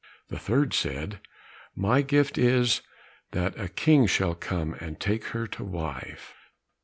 [0.29, 1.19] The third said,
[1.75, 2.81] "My gift is,
[3.33, 6.33] that a king shall come and take her to wife."